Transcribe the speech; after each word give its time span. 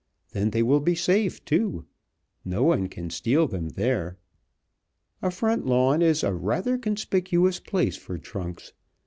Then 0.31 0.49
they 0.49 0.63
will 0.63 0.79
be 0.79 0.95
safe, 0.95 1.45
too. 1.45 1.85
No 2.43 2.63
one 2.63 2.87
can 2.87 3.11
steal 3.11 3.47
them 3.47 3.69
there. 3.69 4.17
A 5.21 5.29
front 5.29 5.67
lawn 5.67 6.01
is 6.01 6.23
a 6.23 6.33
rather 6.33 6.75
conspicuous 6.79 7.59
place 7.59 7.97
for 7.97 8.17
trunks. 8.17 8.73